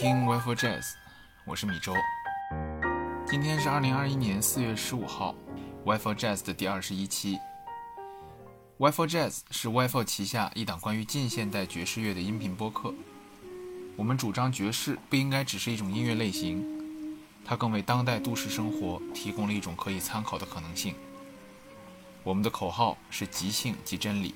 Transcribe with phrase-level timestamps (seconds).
[0.00, 0.94] 听 Wi-Fi Jazz，
[1.44, 1.92] 我是米周。
[3.26, 5.34] 今天是二零二一年四月十五号
[5.84, 7.38] ，Wi-Fi Jazz 的第二十一期。
[8.78, 12.94] Wi-Fi Jazz 是 Wi-Fi 旗下一档关于近现代爵士乐的音频播客。
[13.94, 16.64] 我们主张爵士不应该只是一种音乐类型，
[17.44, 20.94] 它更为当代都市生活提供了一种可以参考的可能性。
[22.24, 24.34] 我们的口号是即兴即真理。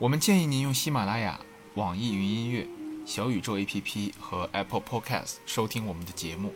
[0.00, 1.38] 我们建议您用喜马拉雅。
[1.76, 2.68] 网易云音乐、
[3.04, 6.54] 小宇宙 APP 和 Apple Podcast 收听我们的节目，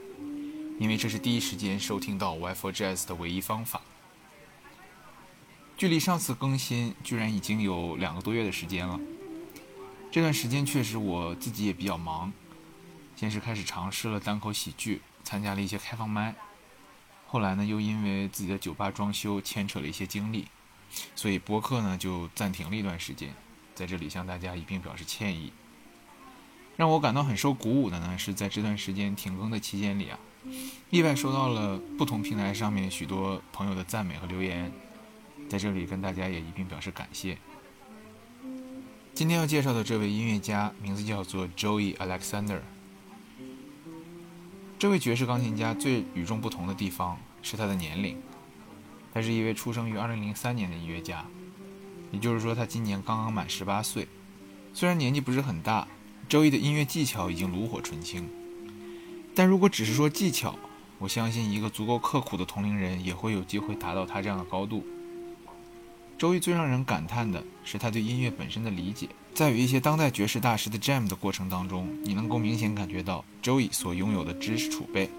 [0.78, 3.80] 因为这是第一时间收听到 Wi-Fi Jazz 的唯一方法。
[5.76, 8.98] 距离上次更新居然已经有两个多月的时间了。
[10.10, 12.32] 这段时间确实我自己也比较忙，
[13.16, 16.36] 先是开始尝试了单口喜剧，参加了一些开放麦，
[17.26, 20.46] 后来呢又因为自己的酒吧装修牵扯了一些精力，
[21.16, 23.34] 所以播客呢就暂停了一段时间。
[23.74, 25.52] 在这里向大家一并表示歉意。
[26.76, 30.18] 让我感到很受鼓舞的呢，是在这段时间停更的期间里啊，
[30.90, 34.70] 意外收到了不同平台上面许多朋友的赞美和留言，
[35.48, 37.38] 在这里跟大家也一并表示感谢。
[39.14, 42.60] 今天要介绍的这位音乐家名字叫做 Joey Alexander。
[44.78, 48.18] 这位爵士钢琴家最与众不同的地方是他的年龄，
[49.14, 51.24] 他是一位出生于2003年的音乐家。
[52.12, 54.06] 也就是说，他今年刚刚满十八岁，
[54.74, 55.88] 虽然年纪不是很大，
[56.28, 58.28] 周易的音乐技巧已经炉火纯青。
[59.34, 60.58] 但如果只是说技巧，
[60.98, 64.84] 我相信一个足够刻苦的同龄人也会有机会达到他这样的高度。
[66.18, 75.10] 周易最让人感叹的是他对音乐本身的理解，在与一些当代爵士大师的 jam 的过程当中，你能够明显感觉到周易所拥有的知识储备，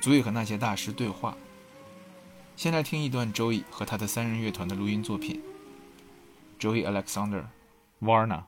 [0.00, 1.34] 足以和那些大师对话。
[2.54, 5.40] 先来听一段周易和他的三人乐团的录音作品。
[6.60, 8.42] Joey Alexander，Varna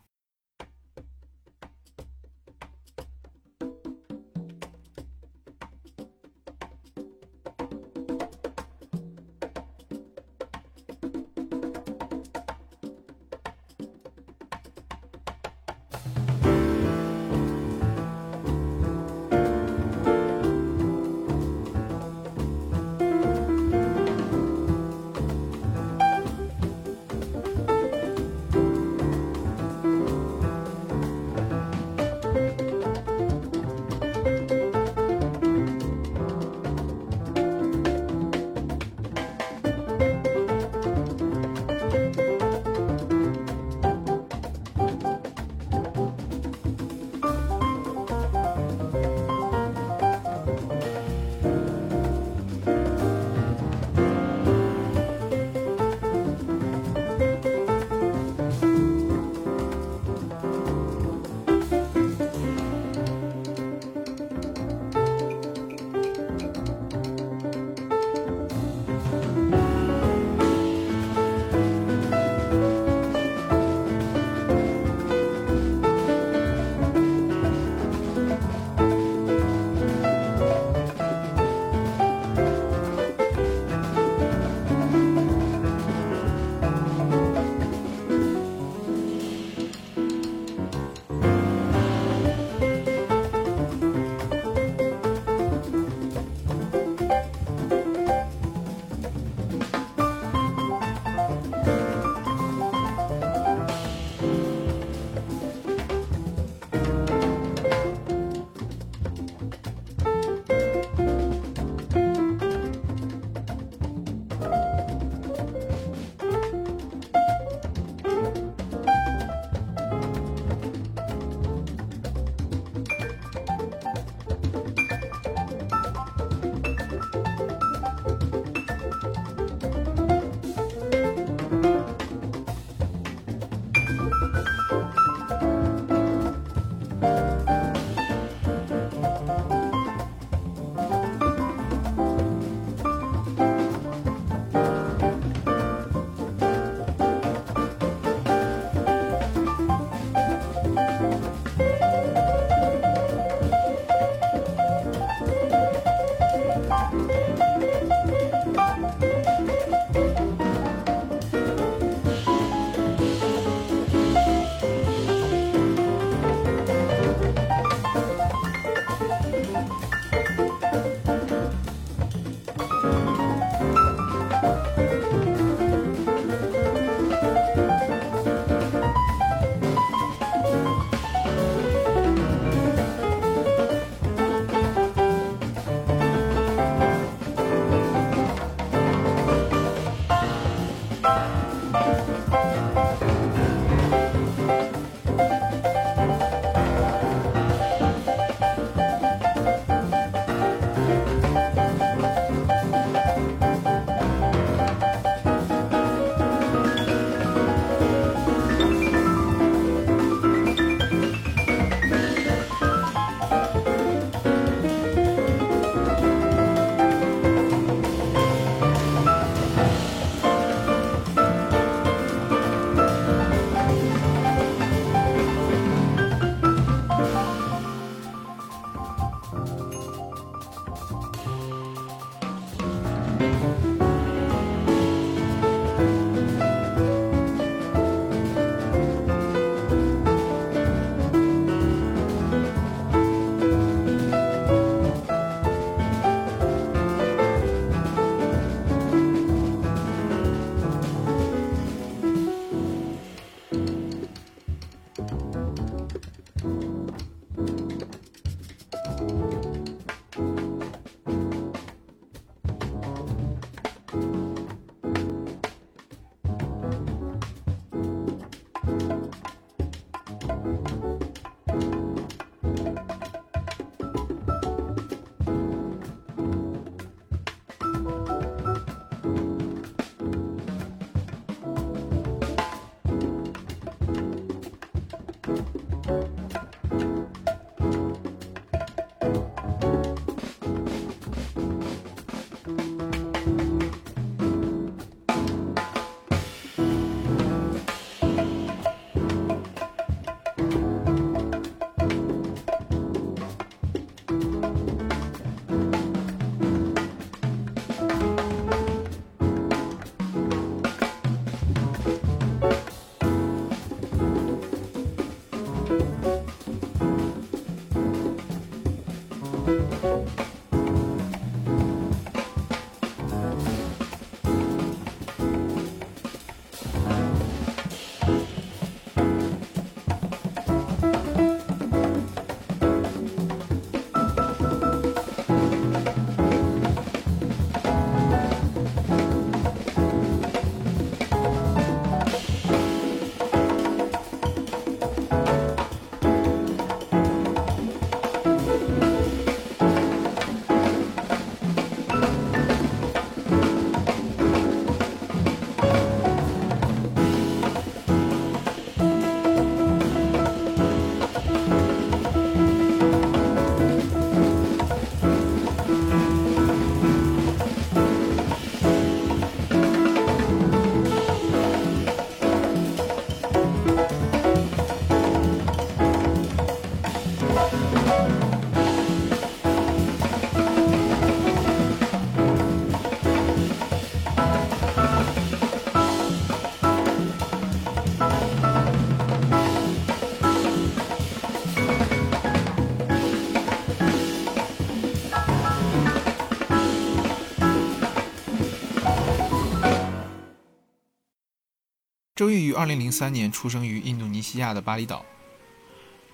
[402.29, 405.03] 周易于2003年出生于印度尼西亚的巴厘岛。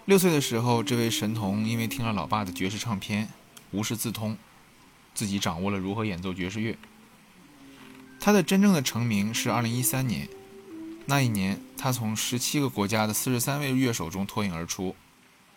[0.05, 3.29] 六岁的时候，这位神童因为听了老爸的爵士唱片，
[3.73, 4.39] 无师自通，
[5.13, 6.79] 自己掌握了如何演奏爵士乐。
[8.21, 10.29] 他的真正的成名是2013年，
[11.07, 14.95] 那一年他从17个国家的43位乐手中脱颖而出，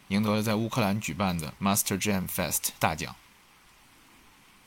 [0.07, 3.15] 赢得了在乌克兰举办的 Master Jam Fest 大奖。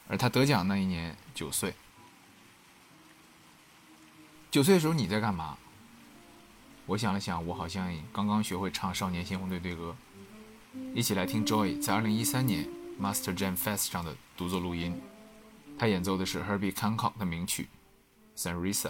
[0.06, 1.74] 而他得奖那一年九岁。
[4.52, 5.58] 九岁的时候你在干嘛？
[6.90, 9.94] 我想了想，我好像刚刚学会唱《少年先锋队队歌》，
[10.92, 12.68] 一起来听 Joy 在2013年
[13.00, 15.00] Master Jam Fest 上的独奏录音。
[15.78, 17.68] 他演奏的是 Herbie Hancock 的名曲
[18.42, 18.88] 《Sanrisa》。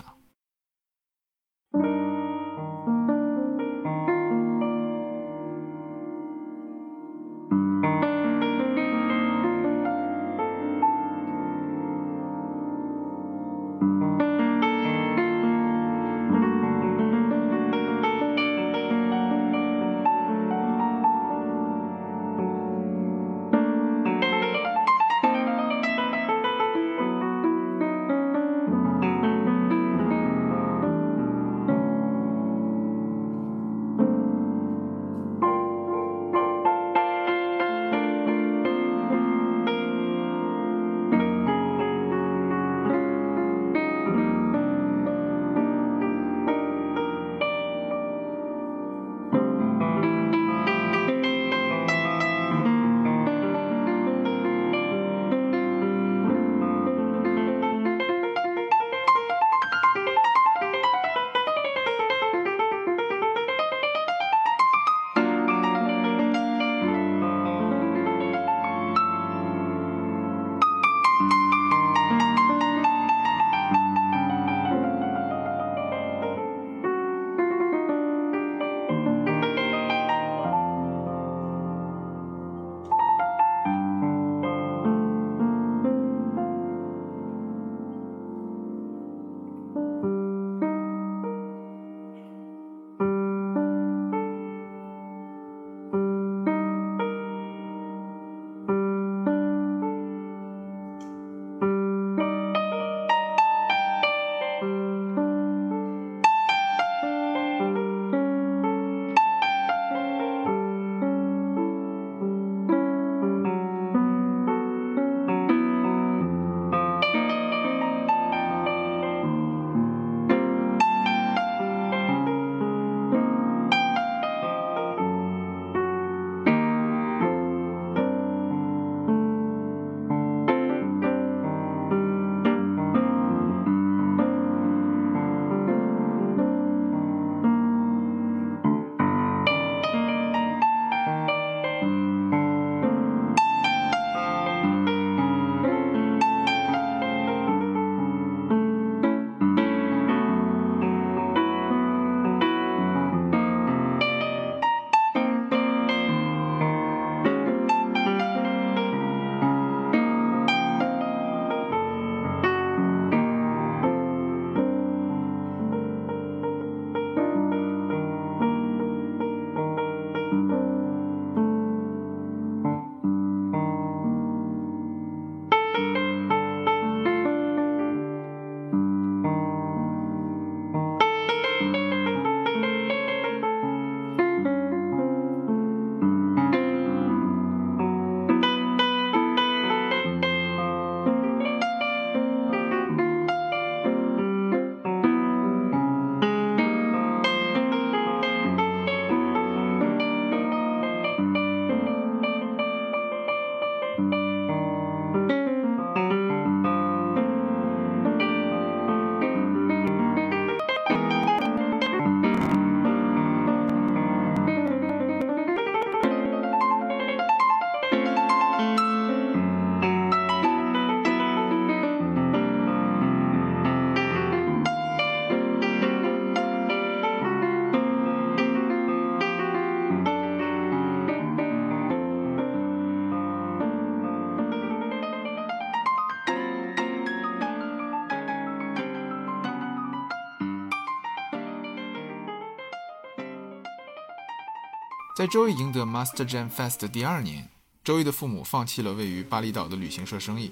[245.20, 247.46] 在周易赢得 Master Jam Fest 的第二年，
[247.84, 250.50] 周易的父母放弃了位于巴厘岛的旅行社生意，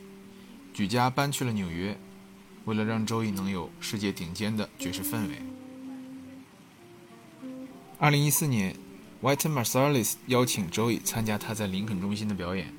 [0.75, 1.99] 举家搬去了纽约，
[2.67, 5.37] 为了让周易能有世界顶尖的爵士氛围。
[7.99, 8.77] 二零一四年
[9.23, 12.71] ，Whiten Marsalis 邀请周易参加他在林肯中心的表演。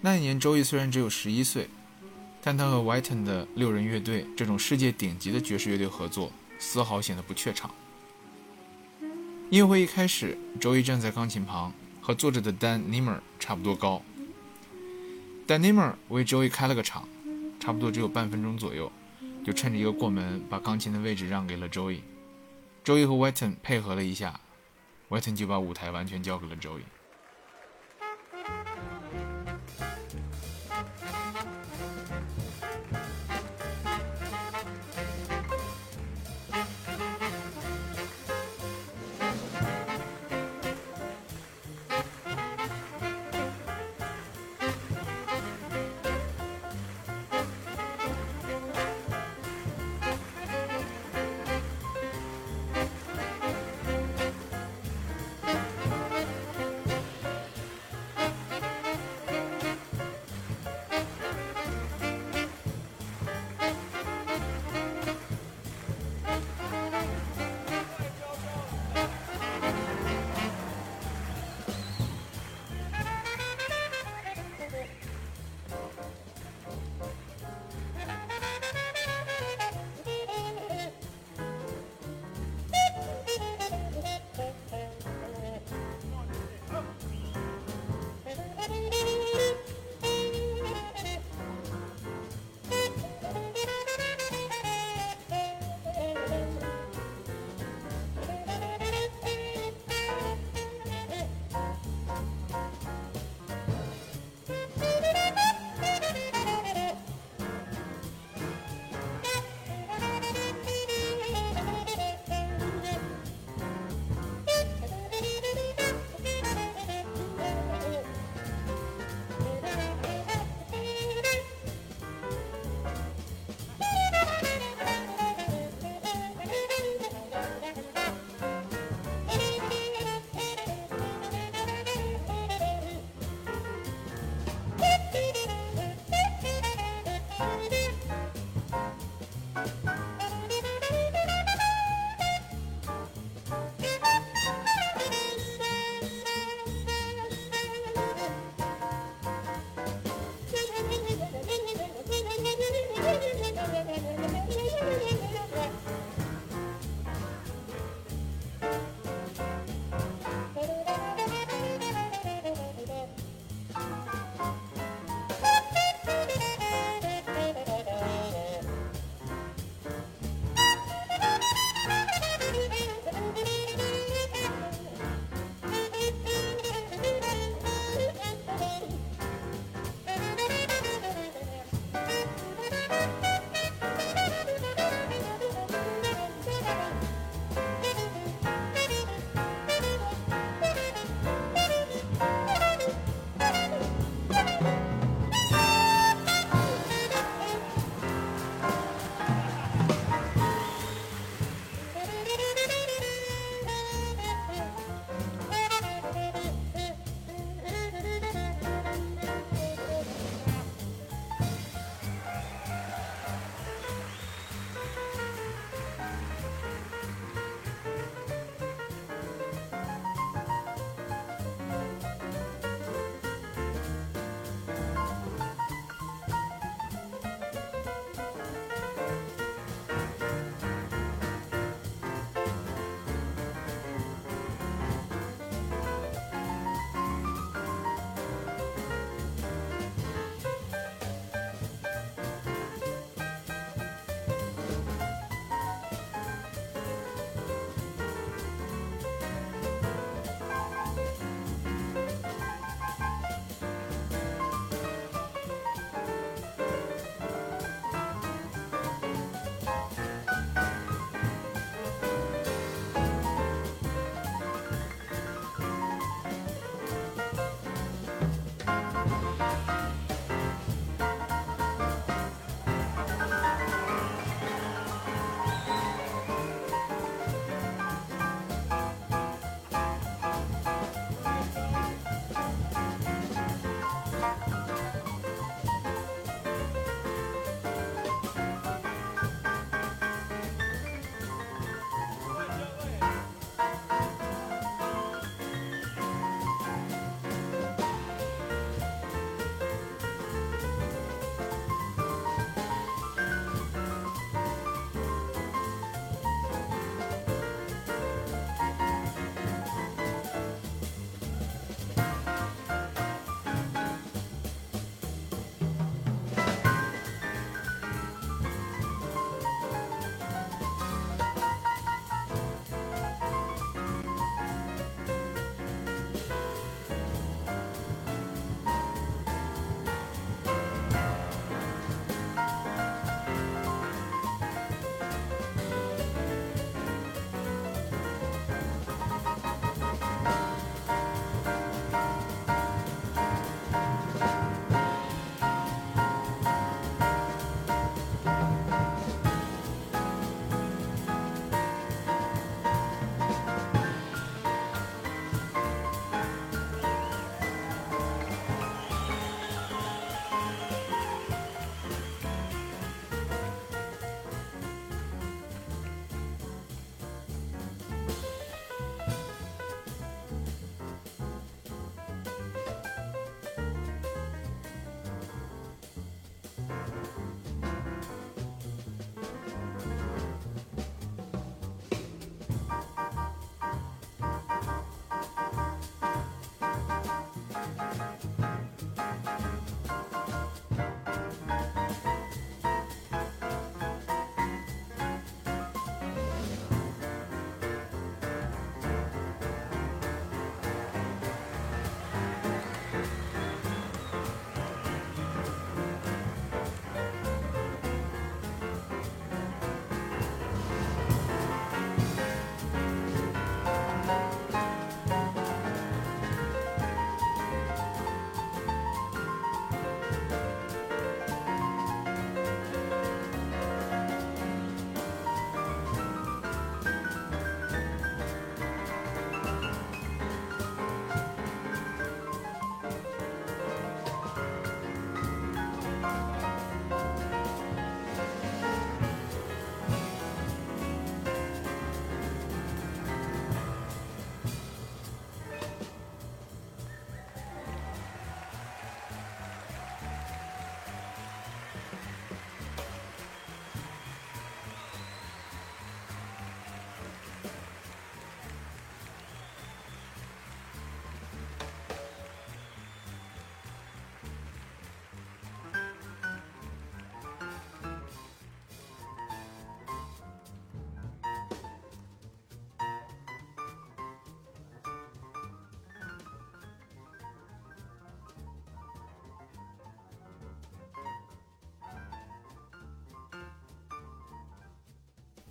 [0.00, 1.68] 那一年周易虽然只有十一岁，
[2.40, 7.70] 但他和 Whiten 的六人乐队这种世界顶级的爵士乐队合作，丝毫显得不怯场。
[9.50, 14.02] 音乐会一开始周伊站在钢琴旁，和坐着的 Dan Nimmer 差不多高。
[15.46, 17.06] Dan Nimmer 为周伊开了个场，
[17.60, 18.90] 差不多只有半分钟左右，
[19.44, 22.00] 就趁着一个过门，把钢琴的位置让给了 Joey。
[22.84, 24.40] Joey 和 Whiten 配合了一下
[25.10, 26.82] ，Whiten 就把舞台完全交给了周伊。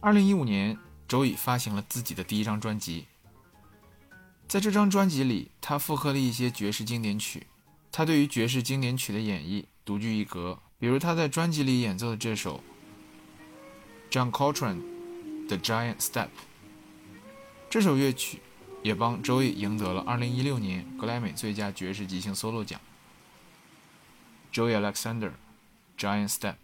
[0.03, 3.05] 二零一五年，周易发行了自己的第一张专辑。
[4.49, 7.47] 在这张专辑里，他复刻了一些爵士经典曲。
[7.89, 12.61] 他对于爵士经典曲的演绎独具一格，比如他在专辑里演奏的这首
[14.11, 16.25] John Coltrane 的《Giant Step》。
[17.69, 18.41] 这首乐曲
[18.81, 22.77] 也帮周易赢得了2016年格莱美最佳爵士即兴 solo 奖。
[24.51, 25.31] Joey Alexander，
[25.97, 26.55] 《Giant Step》。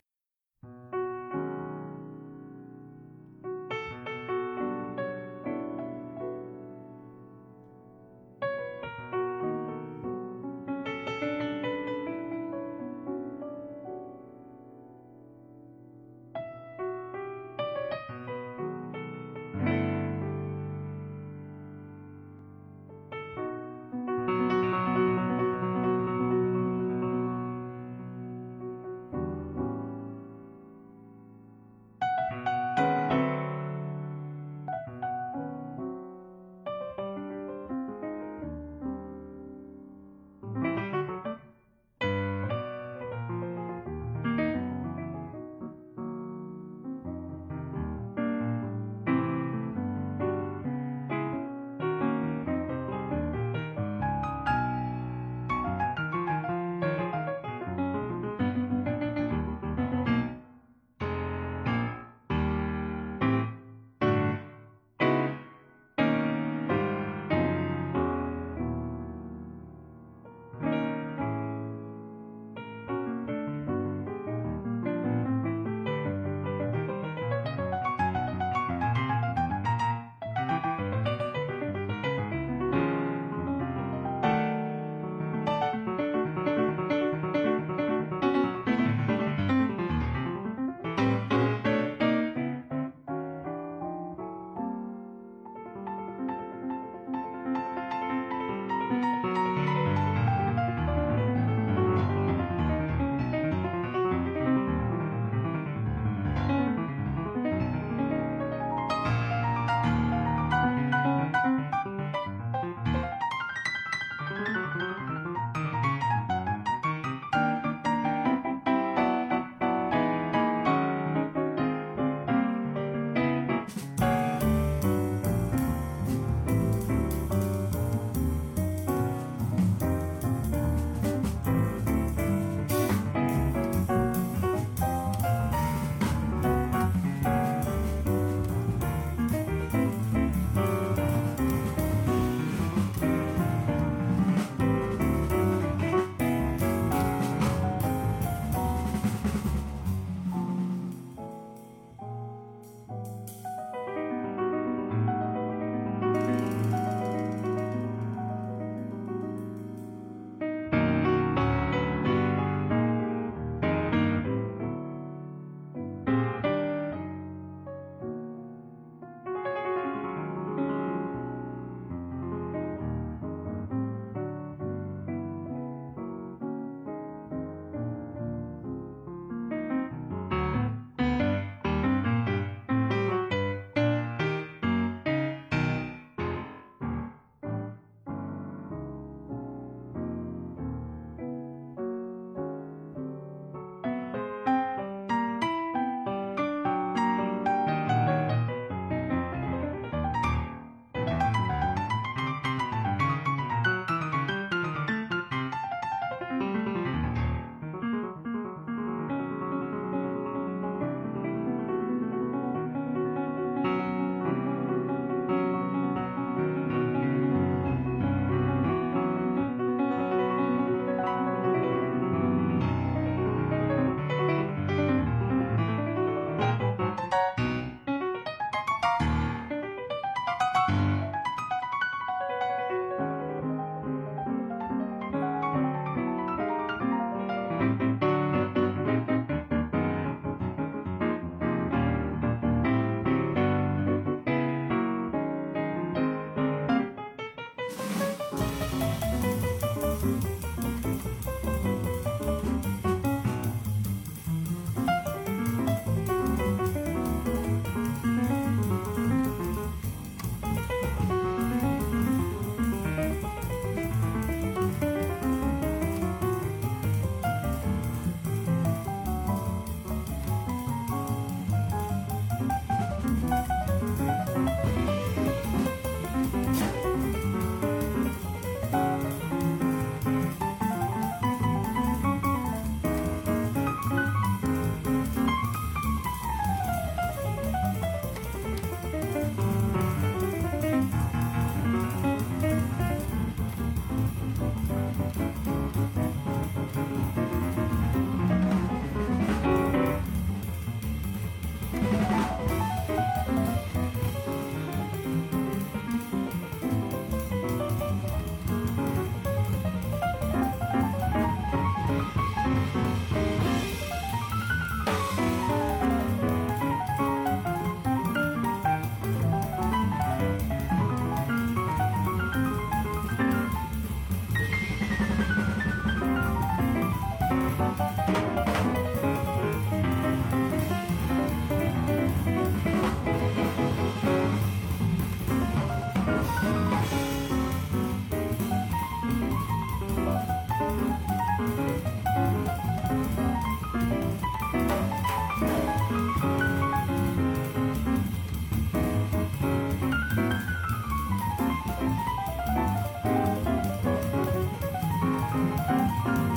[355.67, 356.29] Música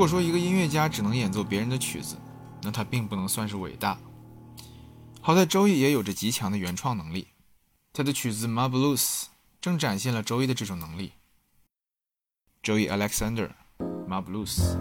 [0.00, 2.16] 如果说一个音乐家只能演奏别人的曲子，
[2.62, 3.98] 那他并不能算是伟大。
[5.20, 7.28] 好在周易也有着极强的原创能力，
[7.92, 8.96] 他的曲子《Ma Blues》
[9.60, 11.12] 正展现了周易的这种能力。
[12.62, 13.50] 周易 Alexander，
[14.08, 14.78] 《Ma Blues》。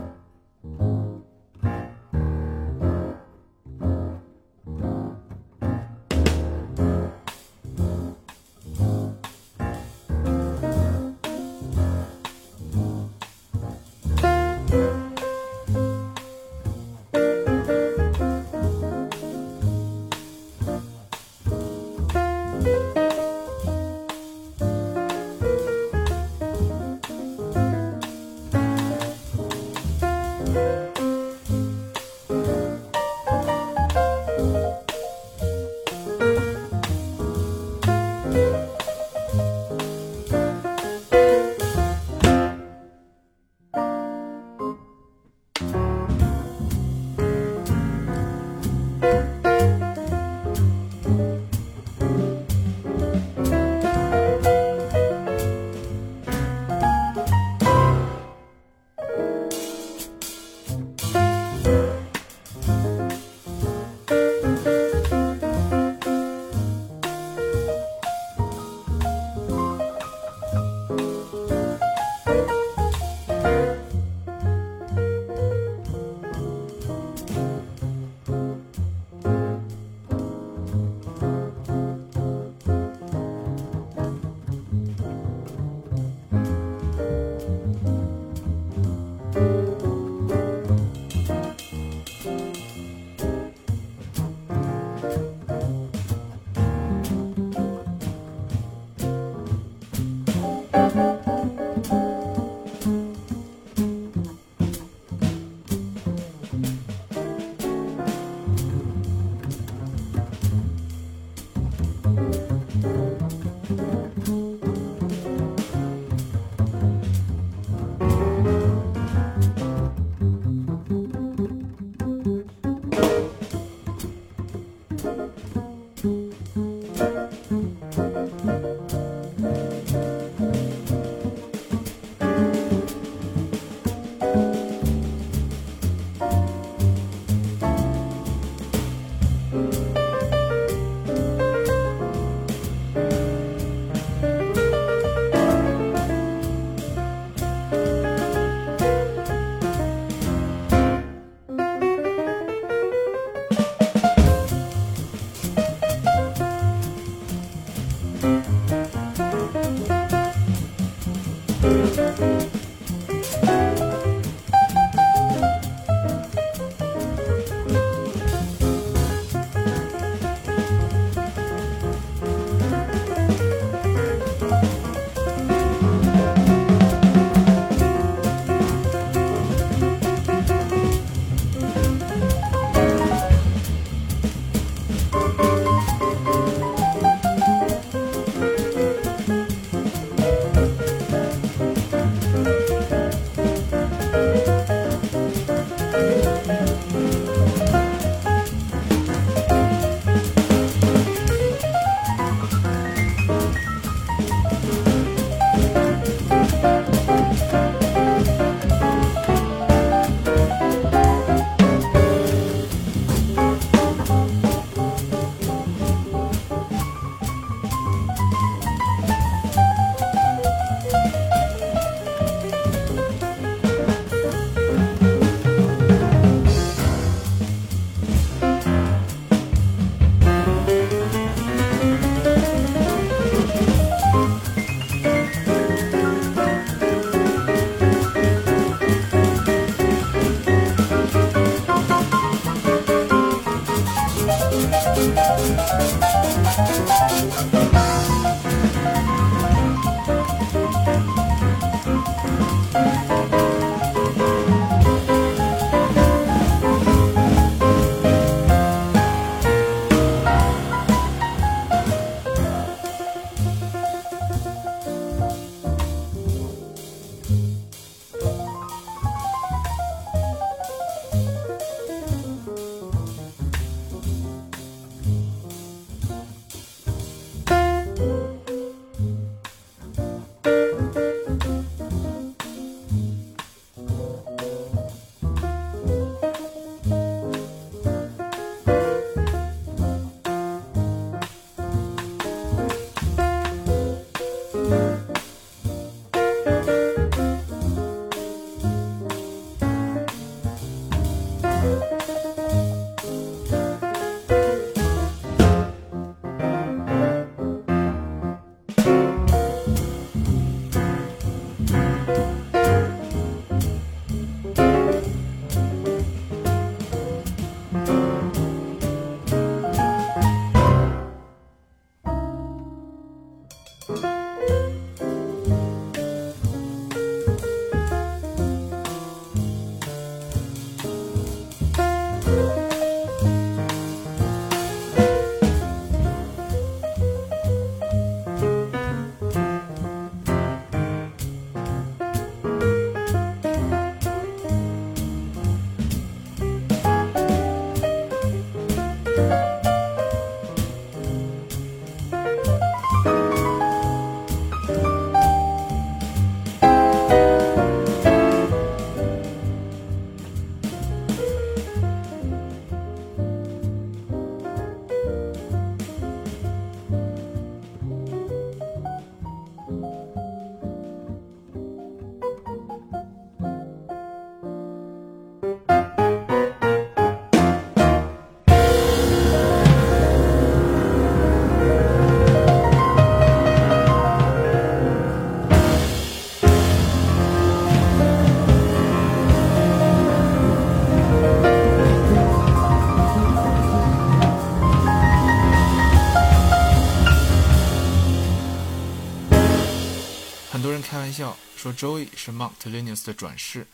[401.60, 403.68] 说 Joey 是 Monk Linus 的转世。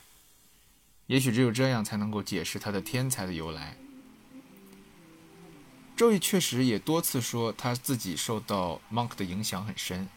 [1.05, 3.77] 也许只有这样才能够解释他的天才的由来。
[5.95, 10.09] joy 确实也多次说他自己受到 Monk 的影响很深。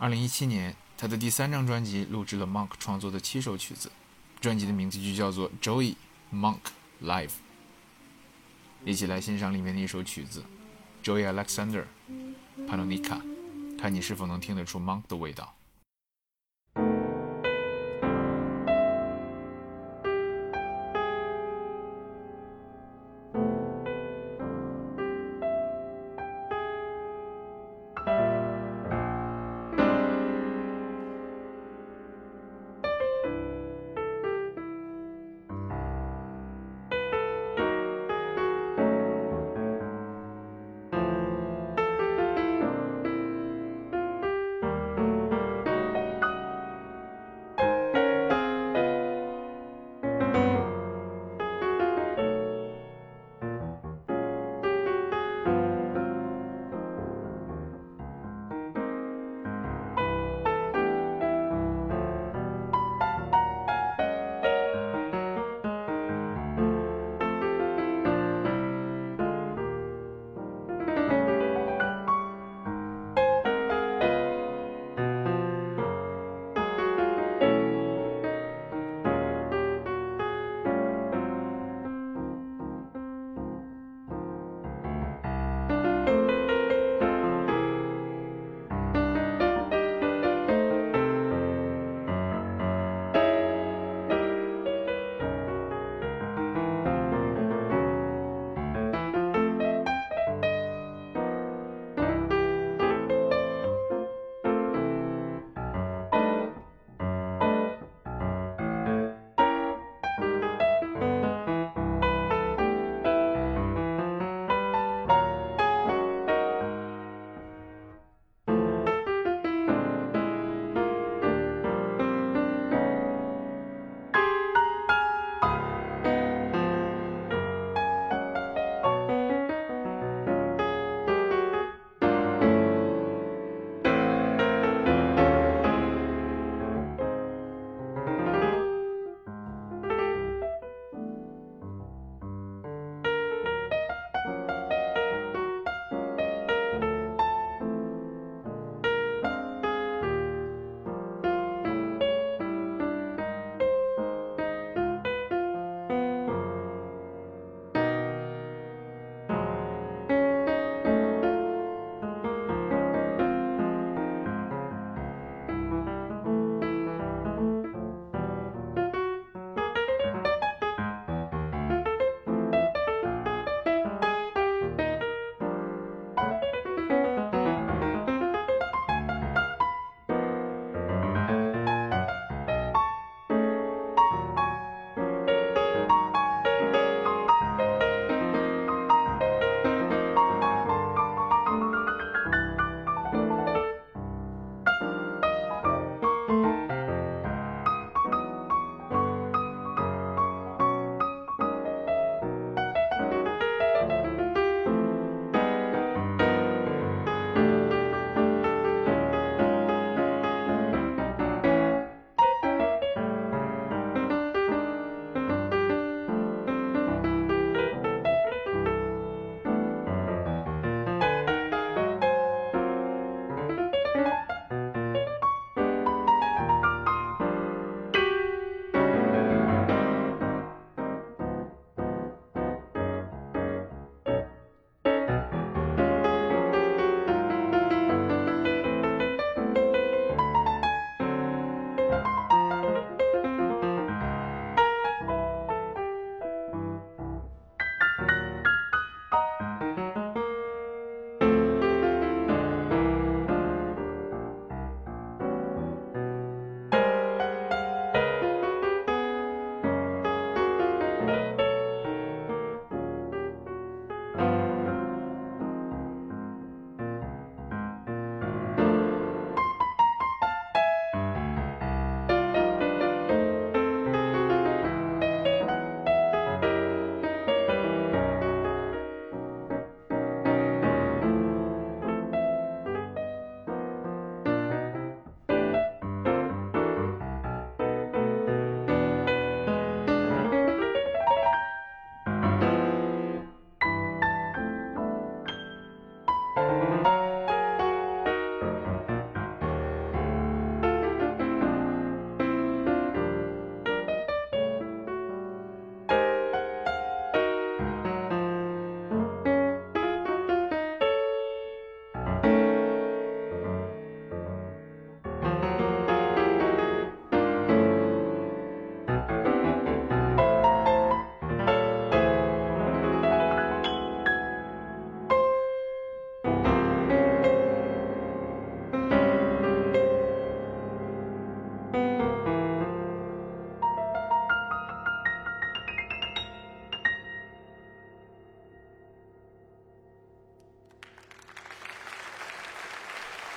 [0.00, 3.92] 2017年，他的第三张专辑录制了 Monk 创作的七首曲子，
[4.40, 5.94] 专辑的名字就叫做 Joey
[6.34, 6.58] Monk
[7.00, 7.34] Live。
[8.84, 10.42] 一起来欣赏里面的一首曲子
[11.04, 11.84] ，Joey Alexander
[12.66, 13.22] Panonica，
[13.78, 15.54] 看你是否能听得出 Monk 的味道。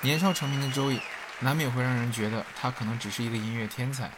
[0.04, 1.00] 年少成名的周易，
[1.40, 4.10] 难免会让人觉得他可能只是一个音乐天才，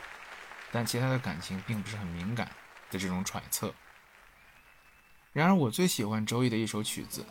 [0.72, 2.50] 但其他的感情并不是很敏感
[2.90, 3.72] 的这种揣测。
[5.32, 7.24] 然而，我最喜欢周易的一首曲子，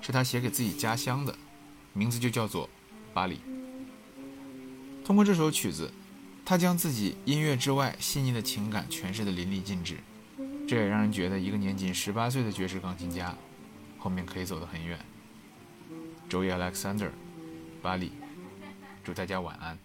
[0.00, 1.36] 是他写给自己家乡的，
[1.92, 2.66] 名字就叫做
[3.12, 3.34] 《巴黎》。
[5.04, 5.92] 通过这首曲子，
[6.44, 9.96] 他将自己音乐之外细腻的情感诠释得淋漓尽致，
[10.68, 13.34] 这也让人觉得一个年仅十八岁的爵士钢琴家，
[13.98, 14.96] 后面可以走得很远。
[16.28, 17.10] 周易 Alexander，
[17.80, 18.12] 巴黎，
[19.04, 19.78] 祝大家晚安。